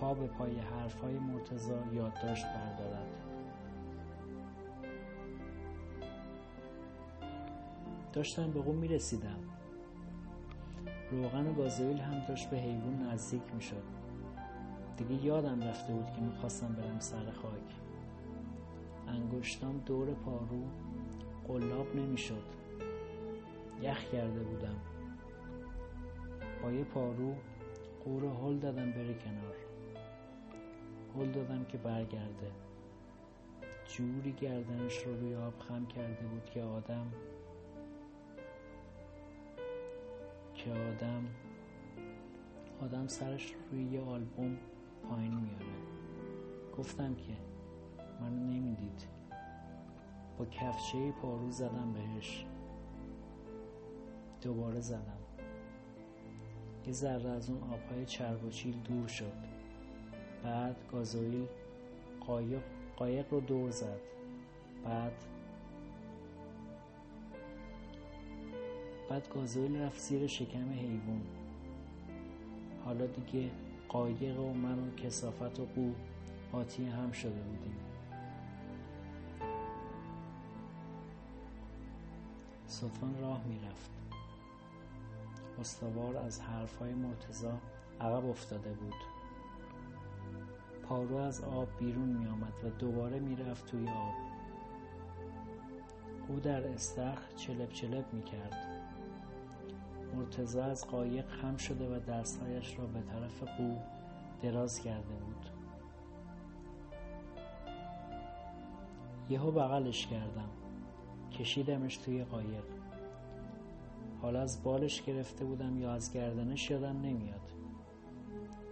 پا 0.00 0.14
به 0.14 0.26
پای 0.26 0.58
حرفهای 0.58 1.18
مرتزا 1.18 1.78
یادداشت 1.92 2.44
بردارد. 2.44 3.23
داشتم 8.14 8.50
به 8.50 8.60
قوم 8.60 8.76
می‌رسیدم. 8.76 9.38
روغن 11.10 11.54
گازوئیل 11.54 11.98
هم 11.98 12.26
داشت 12.28 12.50
به 12.50 12.56
حیوان 12.56 13.02
نزدیک 13.02 13.42
می‌شد. 13.54 13.82
دیگه 14.96 15.24
یادم 15.24 15.62
رفته 15.62 15.92
بود 15.92 16.06
که 16.06 16.20
می‌خواستم 16.20 16.72
برم 16.72 16.98
سر 16.98 17.30
خاک. 17.30 17.74
انگشتام 19.08 19.78
دور 19.86 20.14
پارو 20.14 20.62
قلاب 21.48 21.96
نمی‌شد. 21.96 22.42
یخ 23.82 24.04
کرده 24.12 24.40
بودم. 24.40 24.76
با 26.62 26.72
یه 26.72 26.84
پارو 26.84 27.34
قور 28.04 28.24
هل 28.24 28.58
دادم 28.58 28.90
بره 28.90 29.14
کنار. 29.14 29.56
هل 31.16 31.32
دادم 31.32 31.64
که 31.64 31.78
برگرده. 31.78 32.50
جوری 33.88 34.32
گردنش 34.32 34.98
رو 34.98 35.20
روی 35.20 35.34
آب 35.34 35.58
خم 35.58 35.86
کرده 35.86 36.26
بود 36.26 36.44
که 36.44 36.62
آدم 36.62 37.06
که 40.64 40.70
آدم 40.70 41.24
آدم 42.80 43.06
سرش 43.06 43.54
روی 43.70 43.84
یه 43.84 44.00
آلبوم 44.00 44.58
پایین 45.08 45.34
میاره. 45.34 45.66
گفتم 46.78 47.14
که 47.14 47.32
منو 48.20 48.44
نمی‌دید. 48.44 49.08
با 50.38 50.44
کفچه 50.44 51.12
پارو 51.22 51.50
زدم 51.50 51.92
بهش. 51.92 52.46
دوباره 54.42 54.80
زدم. 54.80 55.18
یه 56.86 56.92
ذره 56.92 57.30
از 57.30 57.50
اون 57.50 57.62
آبهای 57.62 58.06
چیل 58.50 58.76
دور 58.84 59.08
شد. 59.08 59.32
بعد 60.42 60.76
گازوئیل 60.92 61.46
قایق 62.20 62.62
قایق 62.96 63.32
رو 63.32 63.40
دور 63.40 63.70
زد. 63.70 64.00
بعد 64.84 65.24
بعد 69.08 69.28
گازوئیل 69.34 69.80
رفت 69.80 70.00
زیر 70.00 70.26
شکم 70.26 70.72
حیوان. 70.72 71.22
حالا 72.84 73.06
دیگه 73.06 73.50
قایق 73.88 74.40
و 74.40 74.52
من 74.52 74.78
و 74.78 74.94
کسافت 74.94 75.60
و 75.60 75.64
قو 75.64 75.92
آتی 76.52 76.86
هم 76.86 77.12
شده 77.12 77.30
بودیم. 77.30 77.76
صدفان 82.66 83.20
راه 83.20 83.44
می‌رفت. 83.44 83.90
استوار 85.60 86.16
از 86.16 86.40
حرفهای 86.40 86.94
مرتزا 86.94 87.58
عقب 88.00 88.26
افتاده 88.26 88.72
بود. 88.72 88.94
پارو 90.88 91.16
از 91.16 91.40
آب 91.40 91.68
بیرون 91.78 92.08
می 92.08 92.26
آمد 92.26 92.52
و 92.64 92.68
دوباره 92.68 93.18
می 93.18 93.36
رفت 93.36 93.66
توی 93.66 93.88
آب. 93.88 94.14
او 96.28 96.40
در 96.40 96.68
استخ 96.68 97.34
چلب 97.36 97.68
چلب 97.72 98.04
می 98.12 98.22
کرد 98.22 98.73
مرتزا 100.14 100.64
از 100.64 100.86
قایق 100.86 101.28
خم 101.28 101.56
شده 101.56 101.96
و 101.96 101.98
دستهایش 101.98 102.78
را 102.78 102.86
به 102.86 103.00
طرف 103.00 103.42
قو 103.42 103.76
دراز 104.42 104.80
کرده 104.80 105.14
بود. 105.14 105.46
یهو 109.28 109.50
بغلش 109.50 110.06
کردم. 110.06 110.50
کشیدمش 111.38 111.96
توی 111.96 112.24
قایق. 112.24 112.64
حالا 114.22 114.40
از 114.40 114.62
بالش 114.62 115.02
گرفته 115.02 115.44
بودم 115.44 115.78
یا 115.78 115.92
از 115.92 116.12
گردنش 116.12 116.70
یادم 116.70 117.00
نمیاد. 117.00 117.50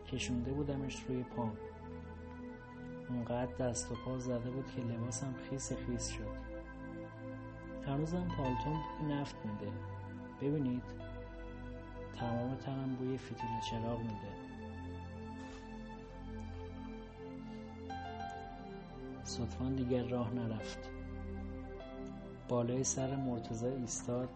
کشونده 0.06 0.52
بودمش 0.52 1.02
روی 1.08 1.22
پام. 1.22 1.56
اونقدر 3.08 3.54
دست 3.56 3.92
و 3.92 3.94
پا 3.94 4.18
زده 4.18 4.50
بود 4.50 4.66
که 4.76 4.82
لباسم 4.82 5.34
خیس 5.50 5.72
خیس 5.72 6.08
شد. 6.08 6.52
هنوزم 7.86 8.28
پالتون 8.36 9.10
نفت 9.10 9.36
میده. 9.46 9.72
ببینید. 10.40 11.01
تمام 12.20 12.54
تنم 12.54 12.94
بوی 12.94 13.18
فتیل 13.18 13.60
چراغ 13.70 14.00
میده. 14.00 14.42
صدفان 19.24 19.74
دیگر 19.74 20.02
راه 20.02 20.34
نرفت. 20.34 20.90
بالای 22.48 22.84
سر 22.84 23.16
مرتزا 23.16 23.68
ایستاد 23.68 24.28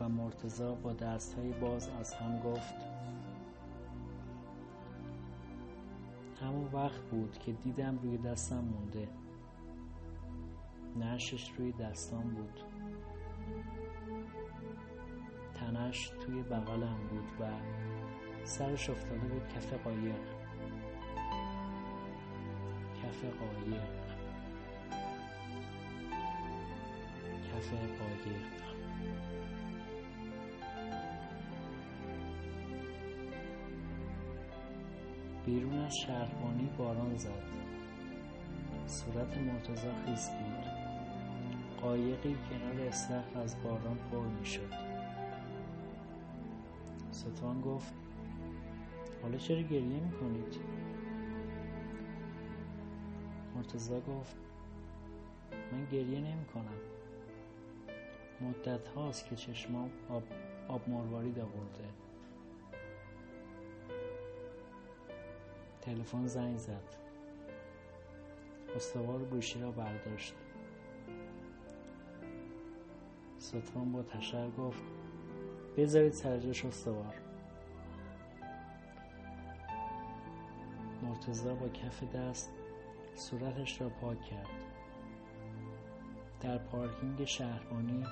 و 0.00 0.08
مرتزا 0.08 0.74
با 0.74 0.92
دستهای 0.92 1.52
باز 1.52 1.88
از 1.88 2.14
هم 2.14 2.40
گفت 2.40 2.74
همون 6.40 6.72
وقت 6.72 7.00
بود 7.00 7.38
که 7.38 7.52
دیدم 7.52 7.98
روی 8.02 8.18
دستم 8.18 8.64
مونده. 8.64 9.08
نشش 10.96 11.50
روی 11.58 11.72
دستام 11.72 12.34
بود. 12.34 12.73
تنش 15.74 16.08
توی 16.08 16.42
بغلم 16.42 16.98
بود 17.10 17.24
و 17.40 17.50
سرش 18.44 18.90
افتاده 18.90 19.26
بود 19.26 19.48
کف 19.48 19.72
قایق. 19.72 20.14
کف 23.02 23.24
قایق. 23.24 23.82
کف 27.52 27.70
قایق. 27.72 28.40
بیرون 35.46 35.78
از 35.78 35.96
شهربانی 35.96 36.70
باران 36.78 37.16
زد. 37.16 37.30
صورت 38.86 39.38
مرتزا 39.38 39.94
خیس 40.06 40.28
بود. 40.28 40.64
قایقی 41.80 42.36
کنار 42.50 42.88
استخر 42.88 43.38
از 43.38 43.62
باران 43.62 43.98
پر 44.10 44.26
می 44.26 44.46
شد 47.24 47.36
ستوان 47.36 47.60
گفت 47.60 47.94
حالا 49.22 49.38
چرا 49.38 49.60
گریه 49.60 50.00
می 50.00 50.12
کنید؟ 50.12 50.60
مرتزا 53.54 54.00
گفت 54.00 54.36
من 55.72 55.84
گریه 55.84 56.20
نمی 56.20 56.44
کنم 56.44 56.78
مدت 58.40 58.88
هاست 58.88 59.26
که 59.26 59.36
چشمام 59.36 59.90
آب, 60.08 60.22
آب 60.68 60.88
مروارید 60.88 61.38
آورده. 61.38 61.84
تلفن 65.80 66.26
زنگ 66.26 66.58
زد. 66.58 66.96
استوار 68.76 69.24
گوشی 69.24 69.60
را 69.60 69.70
برداشت. 69.70 70.34
ستوان 73.38 73.92
با 73.92 74.02
تشر 74.02 74.50
گفت 74.50 74.82
بذارید 75.76 76.12
سرجاش 76.12 76.64
استوار 76.64 77.14
مرتزا 81.02 81.54
با 81.54 81.68
کف 81.68 82.04
دست 82.04 82.50
صورتش 83.14 83.80
را 83.80 83.88
پاک 83.88 84.22
کرد. 84.22 84.48
در 86.40 86.58
پارکینگ 86.58 87.24
شهربانی 87.24 88.06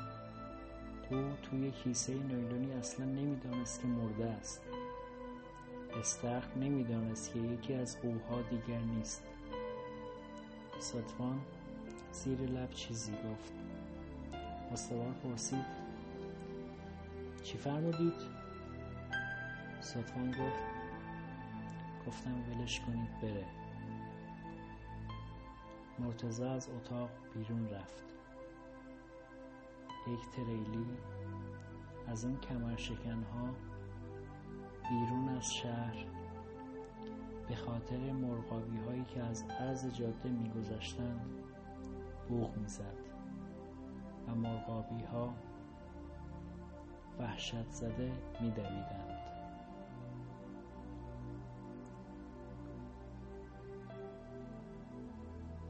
او 1.10 1.16
توی 1.42 1.70
کیسه 1.70 2.14
نیلونی 2.14 2.72
اصلا 2.72 3.06
نمی‌دانست 3.06 3.80
که 3.80 3.86
مرده 3.86 4.24
است. 4.24 4.62
استخر 6.00 6.54
نمی‌دانست 6.54 7.32
که 7.32 7.38
یکی 7.38 7.74
از 7.74 8.00
قوها 8.00 8.42
دیگر 8.42 8.80
نیست. 8.80 9.22
ساتوان 10.78 11.40
زیر 12.12 12.40
لب 12.40 12.70
چیزی 12.70 13.12
گفت. 13.12 13.52
استوار 14.72 15.12
پرسید 15.12 15.81
چی 17.42 17.58
فرمودید؟ 17.58 18.14
ساتوان 19.80 20.30
گفت 20.30 20.64
گفتم 22.06 22.34
ولش 22.50 22.80
کنید 22.80 23.20
بره. 23.22 23.44
مرتزا 25.98 26.50
از 26.50 26.68
اتاق 26.68 27.10
بیرون 27.34 27.68
رفت. 27.68 28.04
یک 30.06 30.30
تریلی 30.30 30.86
از 32.06 32.24
این 32.24 32.36
کمرشکنها 32.40 33.48
بیرون 34.88 35.28
از 35.28 35.54
شهر 35.54 36.06
به 37.48 37.54
خاطر 37.54 38.12
مرغابی 38.12 38.78
هایی 38.78 39.04
که 39.04 39.22
از 39.22 39.44
عرض 39.60 39.86
جاده 39.86 40.28
میگذشتند 40.28 41.30
بوغ 42.28 42.56
می‌زد. 42.56 42.96
و 44.28 44.34
مرغابی 44.34 45.02
ها 45.02 45.34
وحشت 47.20 47.70
زده 47.70 48.12
میدویدند. 48.40 49.01